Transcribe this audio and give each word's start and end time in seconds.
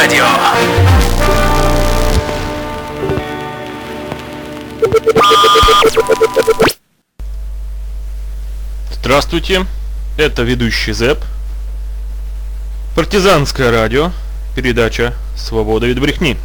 радио. 0.00 0.24
Здравствуйте, 8.92 9.66
это 10.16 10.42
ведущий 10.42 10.92
ЗЭП. 10.92 11.18
Партизанское 12.96 13.70
радио, 13.70 14.12
передача 14.56 15.12
«Свобода 15.36 15.86
від 15.86 16.00
брехни». 16.00 16.36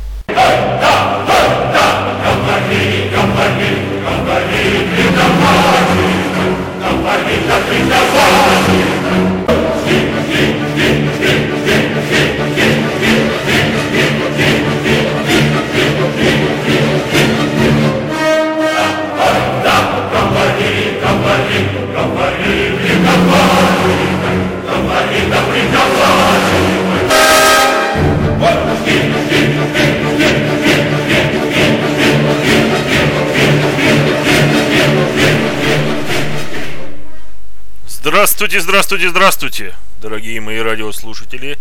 Здравствуйте, 38.45 38.63
здравствуйте, 38.69 39.09
здравствуйте, 39.09 39.75
дорогие 40.01 40.39
мои 40.39 40.59
радиослушатели. 40.59 41.57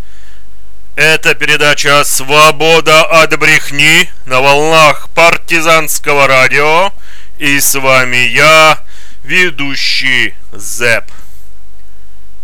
Это 0.97 1.35
передача 1.35 2.05
«Свобода 2.05 3.07
от 3.07 3.39
брехни» 3.39 4.11
на 4.27 4.43
волнах 4.43 5.09
партизанского 5.15 6.27
радио. 6.27 6.93
И 7.39 7.59
с 7.59 7.75
вами 7.81 8.29
я, 8.29 8.79
ведущий 9.23 10.35
Зэп. 10.53 11.05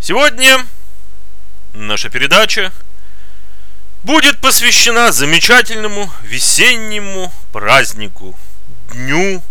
Сегодня 0.01 0.65
наша 1.75 2.09
передача 2.09 2.73
будет 4.05 4.39
посвящена 4.39 5.13
замечательному 5.13 6.11
весеннему 6.23 7.31
празднику, 7.53 8.35
Дню 8.95 9.43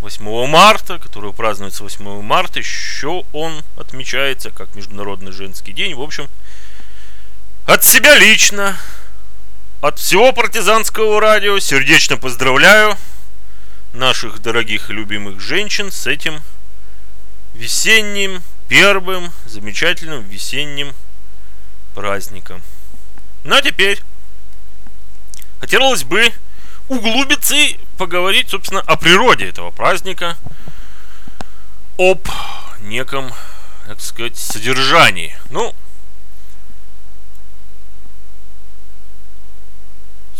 8 0.00 0.46
марта, 0.46 0.98
который 0.98 1.32
празднуется 1.32 1.82
8 1.82 2.22
марта, 2.22 2.60
еще 2.60 3.24
он 3.32 3.64
отмечается 3.76 4.50
как 4.50 4.74
Международный 4.74 5.32
женский 5.32 5.72
день. 5.72 5.94
В 5.94 6.00
общем, 6.00 6.28
от 7.66 7.84
себя 7.84 8.16
лично, 8.16 8.78
от 9.80 9.98
всего 9.98 10.32
партизанского 10.32 11.20
радио 11.20 11.58
сердечно 11.58 12.16
поздравляю 12.16 12.96
наших 13.92 14.40
дорогих 14.40 14.90
и 14.90 14.92
любимых 14.92 15.40
женщин 15.40 15.90
с 15.90 16.06
этим 16.06 16.40
весенним, 17.54 18.42
первым, 18.68 19.32
замечательным 19.46 20.22
весенним 20.28 20.94
праздником. 21.94 22.62
Ну 23.42 23.56
а 23.56 23.62
теперь 23.62 24.00
хотелось 25.60 26.04
бы 26.04 26.32
углубиться 26.88 27.56
поговорить, 27.98 28.48
собственно, 28.48 28.80
о 28.80 28.96
природе 28.96 29.48
этого 29.48 29.70
праздника, 29.70 30.38
об 31.98 32.20
неком, 32.80 33.32
так 33.86 34.00
сказать, 34.00 34.38
содержании. 34.38 35.36
Ну, 35.50 35.74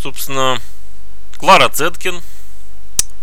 собственно, 0.01 0.59
Клара 1.37 1.69
Цеткин 1.69 2.21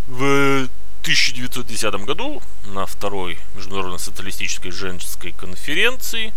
в 0.06 0.68
1910 1.00 1.94
году 2.04 2.42
на 2.66 2.84
второй 2.84 3.38
международной 3.54 3.98
социалистической 3.98 4.70
женской 4.70 5.32
конференции 5.32 6.32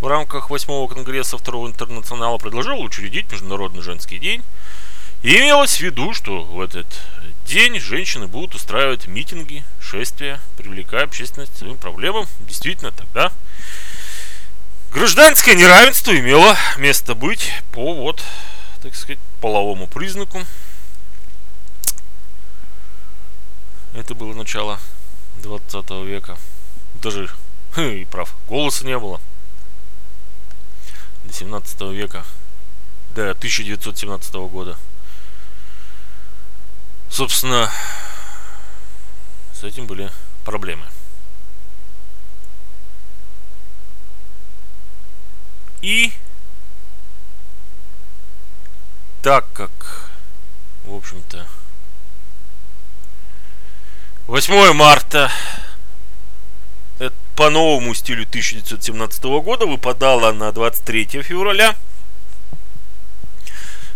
в 0.00 0.06
рамках 0.06 0.50
8 0.50 0.86
конгресса 0.88 1.38
второго 1.38 1.66
интернационала 1.68 2.38
предложила 2.38 2.78
учредить 2.78 3.32
Международный 3.32 3.82
женский 3.82 4.18
день 4.18 4.42
и 5.22 5.36
имелось 5.36 5.76
в 5.76 5.80
виду, 5.80 6.14
что 6.14 6.44
в 6.44 6.60
этот 6.60 6.86
день 7.46 7.80
женщины 7.80 8.26
будут 8.26 8.54
устраивать 8.54 9.06
митинги, 9.08 9.64
шествия, 9.80 10.40
привлекая 10.56 11.04
общественность 11.04 11.54
к 11.54 11.56
своим 11.56 11.76
проблемам. 11.76 12.26
Действительно, 12.40 12.92
тогда 12.92 13.32
гражданское 14.92 15.54
неравенство 15.54 16.16
имело 16.16 16.56
место 16.76 17.14
быть 17.14 17.52
по 17.72 17.94
вот, 17.94 18.22
так 18.82 18.94
сказать, 18.94 19.18
половому 19.40 19.86
признаку. 19.86 20.44
Это 23.94 24.14
было 24.14 24.34
начало 24.34 24.78
20 25.42 25.90
века. 26.06 26.38
Даже 27.02 27.28
и 27.76 28.04
прав, 28.04 28.34
голоса 28.48 28.84
не 28.84 28.98
было. 28.98 29.20
До 31.24 31.32
17 31.32 31.80
века. 31.92 32.24
До 33.14 33.30
1917 33.30 34.34
года. 34.34 34.76
Собственно, 37.10 37.70
с 39.52 39.64
этим 39.64 39.86
были 39.86 40.10
проблемы. 40.44 40.84
И 45.80 46.12
так 49.22 49.46
как, 49.52 50.10
в 50.84 50.94
общем-то, 50.94 51.46
8 54.26 54.72
марта 54.72 55.30
по 57.38 57.50
новому 57.50 57.94
стилю 57.94 58.24
1917 58.24 59.22
года 59.42 59.64
выпадало 59.64 60.32
на 60.32 60.50
23 60.50 61.22
февраля, 61.22 61.76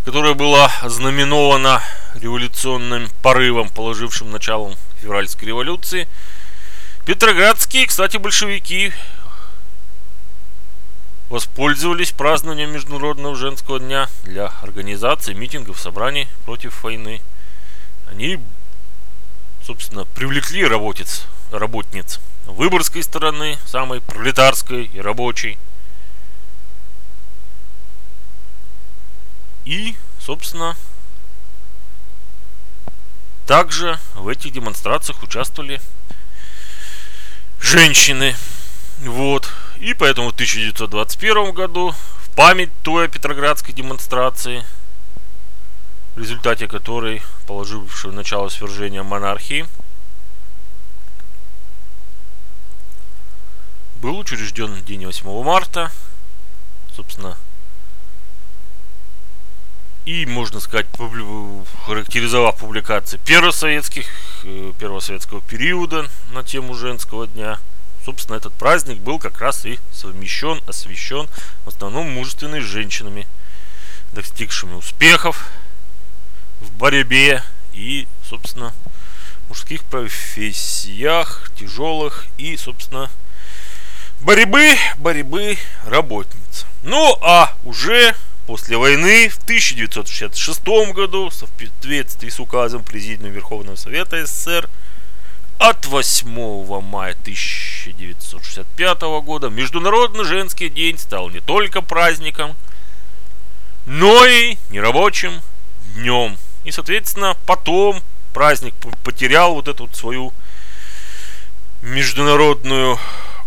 которое 0.04 0.34
было 0.34 0.70
знаменовано 0.84 1.82
революционным 2.62 3.08
порывом, 3.22 3.68
положившим 3.68 4.30
началом 4.30 4.76
февральской 5.00 5.48
революции. 5.48 6.08
Петроградские, 7.04 7.86
кстати, 7.86 8.16
большевики 8.18 8.92
воспользовались 11.28 12.12
празднованием 12.12 12.72
Международного 12.72 13.34
женского 13.34 13.80
дня 13.80 14.08
для 14.24 14.46
организации 14.62 15.34
митингов, 15.34 15.80
собраний 15.80 16.28
против 16.44 16.84
войны. 16.84 17.20
Они, 18.08 18.38
собственно, 19.66 20.04
привлекли 20.04 20.64
работниц, 20.64 21.24
работниц 21.50 22.20
выборской 22.46 23.02
стороны, 23.02 23.58
самой 23.66 24.00
пролетарской 24.00 24.84
и 24.84 25.00
рабочей. 25.00 25.58
И, 29.64 29.96
собственно, 30.20 30.76
также 33.47 33.98
в 34.14 34.28
этих 34.28 34.53
демонстрациях 34.53 35.22
участвовали 35.22 35.80
женщины. 37.60 38.36
Вот. 38.98 39.48
И 39.78 39.94
поэтому 39.94 40.30
в 40.30 40.34
1921 40.34 41.53
году 41.53 41.92
в 41.92 42.30
память 42.36 42.70
той 42.82 43.08
Петроградской 43.08 43.75
демонстрации, 43.75 44.64
в 46.14 46.20
результате 46.20 46.69
которой, 46.69 47.22
положившего 47.47 48.12
начало 48.12 48.48
свержения 48.48 49.03
монархии, 49.03 49.66
был 53.97 54.18
учрежден 54.18 54.83
день 54.84 55.06
8 55.06 55.42
марта, 55.42 55.92
собственно, 56.97 57.36
и, 60.04 60.27
можно 60.27 60.60
сказать, 60.60 60.87
характеризовав 61.87 62.59
публикации 62.59 63.19
первосоветских, 63.19 64.07
э, 64.45 64.72
первого 64.78 65.01
советского 65.01 65.41
периода 65.41 66.09
на 66.33 66.43
тему 66.43 66.75
женского 66.75 67.28
дня, 67.28 67.59
собственно, 68.04 68.37
этот 68.37 68.53
праздник 68.54 68.99
был 68.99 69.19
как 69.19 69.41
раз 69.41 69.65
и 69.65 69.78
совмещен, 69.93 70.60
освещен 70.66 71.28
в 71.65 71.69
основном 71.69 72.10
мужественными 72.10 72.60
женщинами, 72.60 73.27
достигшими 74.13 74.75
успехов 74.75 75.49
в 76.60 76.72
борьбе 76.72 77.43
и, 77.72 78.09
собственно, 78.28 78.75
мужских 79.49 79.84
профессиях, 79.84 81.51
тяжелых 81.57 82.27
и, 82.39 82.57
собственно, 82.57 83.09
борьбы, 84.21 84.77
борьбы 84.99 85.59
работниц. 85.84 86.66
Ну, 86.83 87.16
а 87.21 87.54
уже 87.65 88.16
После 88.47 88.77
войны 88.77 89.28
в 89.28 89.39
1966 89.39 90.62
году 90.92 91.28
в 91.28 91.34
соответствии 91.34 92.28
с 92.28 92.41
указом 92.41 92.83
Президиума 92.83 93.28
Верховного 93.28 93.77
Совета 93.77 94.27
СССР 94.27 94.68
от 95.59 95.86
8 95.86 96.80
мая 96.80 97.12
1965 97.12 99.00
года 99.22 99.48
Международный 99.48 100.24
женский 100.24 100.68
день 100.68 100.98
стал 100.98 101.30
не 101.30 101.39
только 101.39 101.83
праздником, 101.83 102.56
но 103.86 104.27
и 104.27 104.56
нерабочим 104.71 105.41
днем. 105.94 106.36
И, 106.65 106.72
соответственно, 106.72 107.36
потом 107.47 108.03
праздник 108.34 108.74
потерял 109.04 109.54
вот 109.54 109.68
эту 109.68 109.86
вот 109.86 109.94
свою 109.94 110.33
международную 111.80 112.98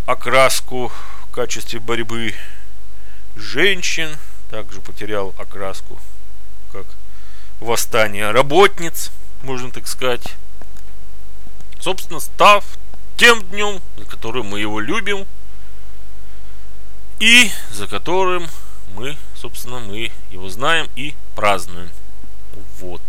окраску 0.06 0.90
в 1.24 1.32
качестве 1.32 1.82
борьбы 1.82 2.34
женщин, 3.36 4.18
также 4.56 4.80
потерял 4.80 5.36
окраску 5.38 6.00
как 6.72 6.86
восстание 7.60 8.32
работниц, 8.32 9.12
можно 9.44 9.70
так 9.70 9.86
сказать. 9.86 10.34
Собственно, 11.82 12.22
став 12.22 12.64
тем 13.18 13.44
днем, 13.50 13.82
за 13.98 14.06
которым 14.06 14.48
мы 14.48 14.62
его 14.62 14.80
любим, 14.80 15.26
и 17.20 17.52
за 17.70 17.86
которым 17.88 18.48
мы, 18.96 19.18
собственно, 19.36 19.80
мы 19.80 20.14
его 20.32 20.48
знаем 20.48 20.90
и 20.96 21.16
празднуем. 21.36 21.90
Вот. 22.80 23.02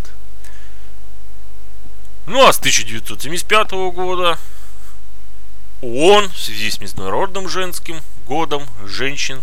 Ну 2.27 2.45
а 2.45 2.53
с 2.53 2.59
1975 2.59 3.71
года 3.95 4.37
ООН 5.81 6.29
в 6.29 6.39
связи 6.41 6.73
с 6.73 6.81
Международным 6.81 7.49
женским 7.49 8.01
годом 8.27 8.67
женщин 8.85 9.43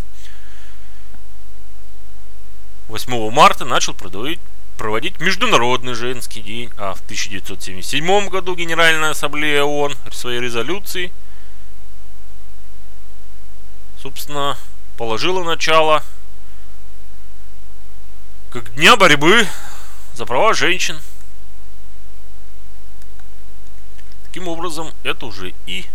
8 2.94 3.32
марта 3.32 3.66
начал 3.66 3.96
проводить, 3.96 4.40
проводить 4.78 5.20
Международный 5.20 5.96
женский 5.96 6.42
день, 6.42 6.70
а 6.78 6.94
в 6.94 7.02
1977 7.02 8.30
году 8.30 8.56
Генеральная 8.56 9.10
Ассамблея 9.10 9.64
ООН 9.64 9.96
в 10.12 10.14
своей 10.14 10.40
резолюции 10.40 11.12
собственно 14.00 14.60
положила 14.96 15.44
начало 15.44 16.04
как 18.52 18.76
дня 18.76 18.96
борьбы 18.96 19.48
за 20.14 20.28
права 20.28 20.54
женщин. 20.54 21.00
Таким 24.26 24.48
образом, 24.48 24.92
это 25.02 25.26
уже 25.26 25.56
и 25.66 25.88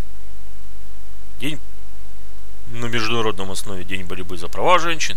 день 1.38 1.60
на 2.72 2.86
международном 2.86 3.52
основе 3.52 3.84
День 3.84 4.02
борьбы 4.02 4.36
за 4.36 4.48
права 4.48 4.80
женщин. 4.80 5.16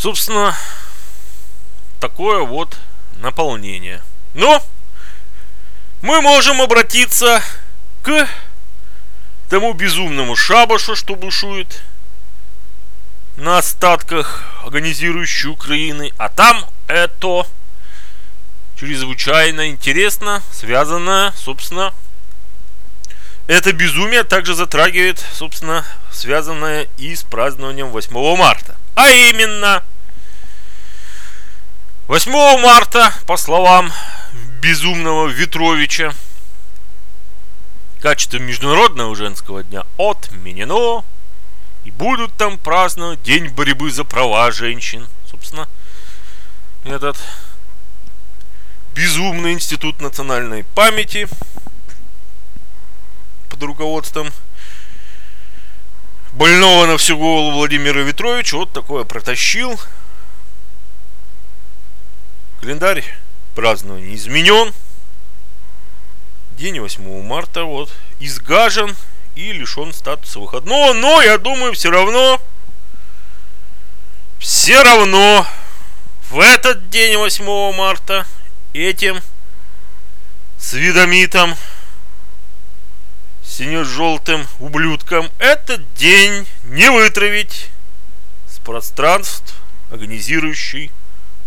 Собственно, 0.00 0.56
такое 2.00 2.40
вот 2.40 2.74
наполнение. 3.16 4.00
Но 4.32 4.64
мы 6.00 6.22
можем 6.22 6.62
обратиться 6.62 7.42
к 8.02 8.26
тому 9.50 9.74
безумному 9.74 10.36
шабашу, 10.36 10.96
что 10.96 11.16
бушует 11.16 11.82
на 13.36 13.58
остатках 13.58 14.42
организирующей 14.64 15.50
Украины. 15.50 16.14
А 16.16 16.30
там 16.30 16.64
это 16.86 17.46
чрезвычайно 18.78 19.68
интересно, 19.68 20.42
связано, 20.50 21.34
собственно, 21.36 21.92
это 23.50 23.74
безумие 23.74 24.24
также 24.24 24.54
затрагивает, 24.54 25.22
собственно, 25.34 25.84
связанное 26.10 26.86
и 26.96 27.14
с 27.14 27.22
празднованием 27.22 27.88
8 27.88 28.36
марта. 28.36 28.76
А 28.94 29.10
именно, 29.10 29.82
8 32.10 32.32
марта, 32.60 33.14
по 33.24 33.36
словам 33.36 33.92
безумного 34.60 35.28
Ветровича, 35.28 36.12
в 37.96 38.02
качестве 38.02 38.40
Международного 38.40 39.14
женского 39.14 39.62
дня 39.62 39.84
отменено, 39.96 41.04
и 41.84 41.92
будут 41.92 42.36
там 42.36 42.58
праздновать 42.58 43.22
День 43.22 43.50
борьбы 43.50 43.92
за 43.92 44.02
права 44.02 44.50
женщин. 44.50 45.06
Собственно, 45.30 45.68
этот 46.84 47.16
безумный 48.92 49.52
институт 49.52 50.00
национальной 50.00 50.64
памяти– 50.64 51.28
под 53.48 53.62
руководством 53.62 54.32
больного 56.32 56.86
на 56.86 56.96
всю 56.96 57.16
голову 57.16 57.52
Владимира 57.52 58.00
Ветровича 58.00 58.56
вот 58.56 58.72
такое 58.72 59.04
протащил. 59.04 59.78
Календарь 62.60 63.02
празднования 63.54 64.14
изменен. 64.14 64.74
День 66.58 66.78
8 66.78 67.22
марта 67.22 67.64
вот 67.64 67.90
изгажен 68.18 68.94
и 69.34 69.50
лишен 69.52 69.94
статуса 69.94 70.40
выходного. 70.40 70.92
Но 70.92 71.22
я 71.22 71.38
думаю, 71.38 71.72
все 71.72 71.90
равно, 71.90 72.38
все 74.38 74.82
равно 74.82 75.46
в 76.28 76.38
этот 76.38 76.90
день 76.90 77.16
8 77.16 77.72
марта 77.74 78.26
этим 78.74 79.22
свидомитом 80.58 81.56
сине-желтым 83.42 84.46
ублюдкам 84.58 85.30
этот 85.38 85.94
день 85.94 86.46
не 86.64 86.90
вытравить 86.90 87.70
с 88.46 88.58
пространств 88.58 89.54
организирующей 89.90 90.90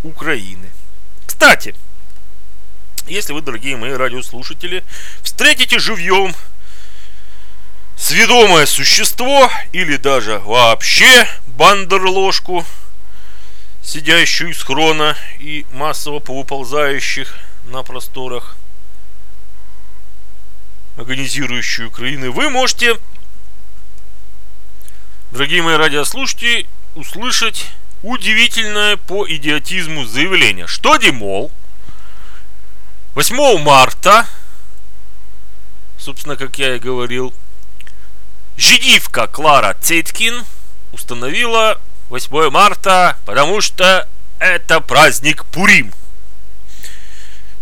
Украины. 0.01 0.71
Кстати, 1.43 1.75
если 3.05 3.33
вы, 3.33 3.41
дорогие 3.41 3.75
мои 3.75 3.91
радиослушатели, 3.91 4.81
встретите 5.23 5.77
живьем 5.77 6.33
сведомое 7.97 8.65
существо 8.65 9.51
или 9.73 9.97
даже 9.97 10.39
вообще 10.39 11.27
бандерложку, 11.47 12.65
сидящую 13.83 14.51
из 14.51 14.63
хрона 14.63 15.17
и 15.37 15.65
массово 15.73 16.19
повыползающих 16.19 17.37
на 17.65 17.83
просторах 17.83 18.55
организирующей 20.95 21.87
Украины, 21.87 22.31
вы 22.31 22.49
можете, 22.49 22.97
дорогие 25.33 25.61
мои 25.61 25.75
радиослушатели, 25.75 26.67
услышать 26.95 27.69
удивительное 28.03 28.97
по 28.97 29.25
идиотизму 29.27 30.05
заявление, 30.05 30.67
что, 30.67 30.97
Димол, 30.97 31.51
8 33.15 33.59
марта, 33.63 34.27
собственно, 35.97 36.35
как 36.35 36.59
я 36.59 36.75
и 36.75 36.79
говорил, 36.79 37.33
жидивка 38.57 39.27
Клара 39.27 39.75
Цеткин 39.81 40.43
установила 40.91 41.79
8 42.09 42.49
марта, 42.49 43.17
потому 43.25 43.61
что 43.61 44.07
это 44.37 44.81
праздник 44.81 45.45
Пурим. 45.45 45.93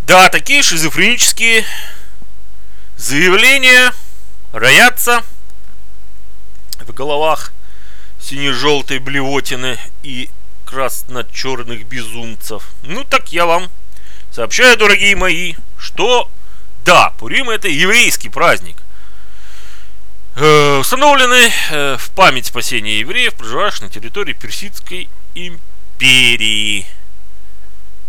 Да, 0.02 0.28
такие 0.28 0.62
шизофренические 0.62 1.64
Заявления 2.96 3.92
роятся 4.52 5.22
в 6.80 6.92
головах 6.92 7.52
сине-желтой 8.22 8.98
блевотины 8.98 9.78
и 10.02 10.30
красно-черных 10.64 11.86
безумцев. 11.86 12.70
Ну 12.82 13.04
так 13.04 13.32
я 13.32 13.46
вам 13.46 13.68
сообщаю, 14.30 14.78
дорогие 14.78 15.16
мои, 15.16 15.54
что 15.76 16.30
да, 16.84 17.10
Пурим 17.18 17.50
это 17.50 17.68
еврейский 17.68 18.28
праздник. 18.28 18.76
Э, 20.34 20.78
установленный 20.78 21.52
э, 21.70 21.96
в 21.98 22.10
память 22.10 22.46
спасения 22.46 23.00
евреев, 23.00 23.34
проживающих 23.34 23.82
на 23.82 23.88
территории 23.90 24.32
Персидской 24.32 25.08
империи. 25.34 26.86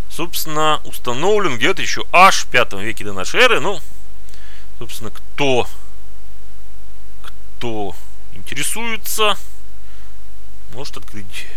Собственно, 0.09 0.79
установлен 0.85 1.57
где-то 1.57 1.81
еще 1.81 2.05
аж 2.11 2.45
в 2.45 2.47
пятом 2.47 2.79
веке 2.79 3.03
до 3.03 3.13
нашей 3.13 3.41
эры, 3.41 3.59
ну, 3.59 3.81
собственно, 4.79 5.09
кто, 5.09 5.67
кто 7.23 7.95
интересуется, 8.33 9.37
может 10.73 10.97
открыть 10.97 11.47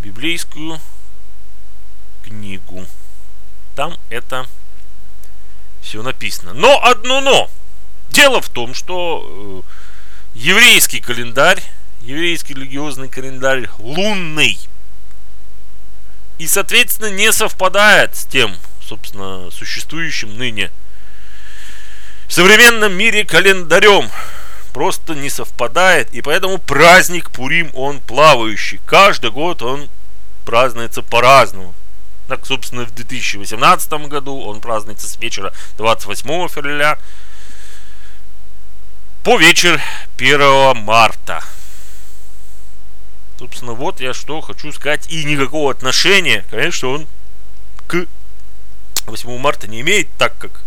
библейскую 0.00 0.80
книгу. 2.24 2.86
Там 3.74 3.96
это 4.10 4.46
все 5.82 6.02
написано. 6.02 6.52
Но 6.54 6.82
одно 6.82 7.20
но. 7.20 7.50
Дело 8.10 8.40
в 8.42 8.48
том, 8.48 8.74
что 8.74 9.64
э, 9.64 10.38
еврейский 10.38 11.00
календарь, 11.00 11.62
еврейский 12.02 12.54
религиозный 12.54 13.08
календарь 13.08 13.68
лунный. 13.78 14.58
И, 16.38 16.46
соответственно, 16.46 17.10
не 17.10 17.32
совпадает 17.32 18.16
с 18.16 18.24
тем, 18.24 18.56
собственно, 18.82 19.50
существующим 19.50 20.36
ныне 20.36 20.70
в 22.26 22.32
современном 22.32 22.92
мире 22.92 23.24
календарем 23.24 24.08
просто 24.72 25.14
не 25.14 25.30
совпадает, 25.30 26.12
и 26.12 26.22
поэтому 26.22 26.58
праздник 26.58 27.30
Пурим, 27.30 27.70
он 27.74 28.00
плавающий. 28.00 28.80
Каждый 28.86 29.30
год 29.30 29.62
он 29.62 29.88
празднуется 30.44 31.02
по-разному. 31.02 31.74
Так, 32.28 32.46
собственно, 32.46 32.84
в 32.84 32.94
2018 32.94 33.92
году 34.08 34.40
он 34.40 34.60
празднуется 34.60 35.08
с 35.08 35.18
вечера 35.18 35.52
28 35.78 36.48
февраля 36.48 36.98
по 39.24 39.36
вечер 39.36 39.80
1 40.16 40.76
марта. 40.76 41.42
Собственно, 43.38 43.72
вот 43.72 44.00
я 44.00 44.14
что 44.14 44.40
хочу 44.40 44.72
сказать. 44.72 45.10
И 45.10 45.24
никакого 45.24 45.70
отношения, 45.70 46.44
конечно, 46.50 46.88
он 46.88 47.06
к 47.86 48.06
8 49.06 49.38
марта 49.38 49.66
не 49.66 49.80
имеет, 49.80 50.08
так 50.18 50.36
как 50.38 50.62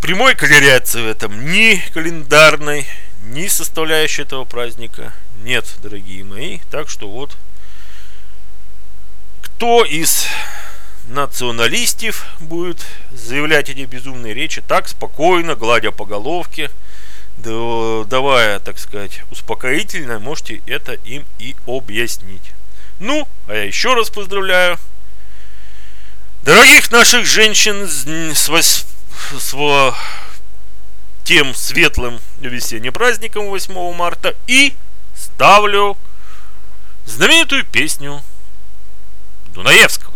прямой 0.00 0.34
корреляции 0.34 1.02
в 1.02 1.08
этом 1.08 1.46
ни 1.52 1.82
календарной, 1.92 2.86
ни 3.24 3.46
составляющей 3.48 4.22
этого 4.22 4.44
праздника 4.44 5.12
нет, 5.42 5.66
дорогие 5.82 6.24
мои. 6.24 6.58
Так 6.70 6.88
что 6.88 7.08
вот, 7.08 7.36
кто 9.42 9.84
из 9.84 10.26
националистов 11.08 12.26
будет 12.40 12.84
заявлять 13.12 13.70
эти 13.70 13.82
безумные 13.82 14.34
речи 14.34 14.60
так 14.60 14.88
спокойно, 14.88 15.54
гладя 15.54 15.92
по 15.92 16.04
головке, 16.04 16.70
давая, 17.38 18.58
так 18.60 18.78
сказать, 18.78 19.22
успокоительное, 19.30 20.18
можете 20.18 20.62
это 20.66 20.94
им 20.94 21.24
и 21.38 21.54
объяснить. 21.66 22.52
Ну, 22.98 23.28
а 23.46 23.54
я 23.54 23.64
еще 23.64 23.94
раз 23.94 24.10
поздравляю 24.10 24.78
дорогих 26.42 26.90
наших 26.90 27.26
женщин 27.26 27.86
с, 27.86 28.86
с 29.32 29.94
тем 31.24 31.54
светлым 31.54 32.20
весенним 32.40 32.92
праздником 32.92 33.46
8 33.46 33.94
марта 33.94 34.34
и 34.46 34.74
ставлю 35.14 35.96
знаменитую 37.04 37.64
песню 37.64 38.22
Дунаевского. 39.54 40.14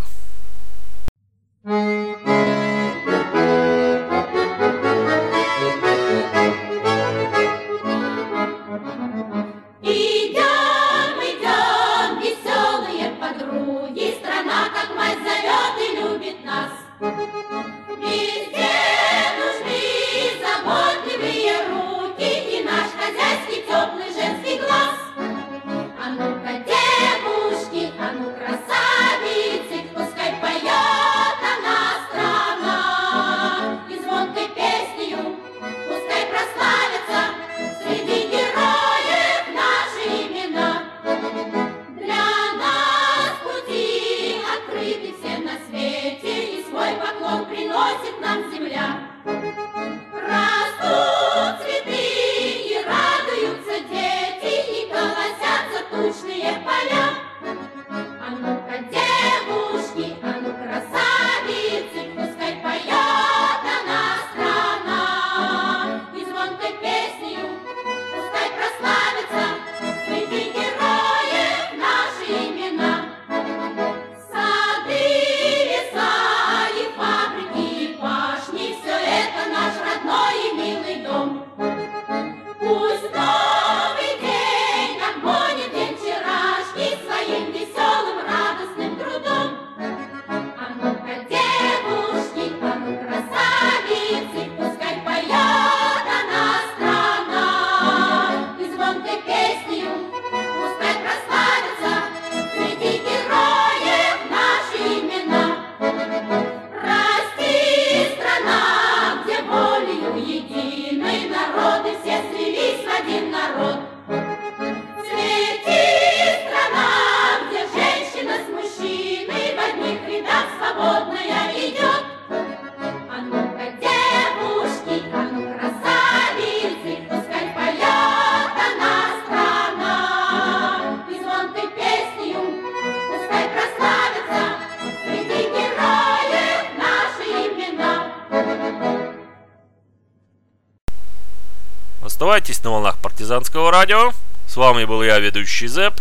Оставайтесь 142.20 142.62
на 142.64 142.70
волнах 142.72 142.98
партизанского 142.98 143.72
радио. 143.72 144.12
С 144.46 144.54
вами 144.54 144.84
был 144.84 145.02
я, 145.02 145.18
ведущий 145.18 145.66
Зэп. 145.66 145.94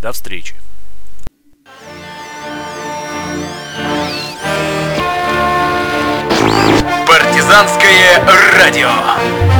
До 0.00 0.12
встречи. 0.12 0.54
Партизанское 7.08 8.24
радио. 8.52 9.51